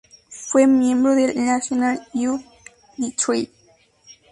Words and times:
Fue 0.29 0.65
miembro 0.65 1.13
del 1.13 1.35
"National 1.45 2.07
Youth 2.15 2.41
Theatre". 2.97 3.51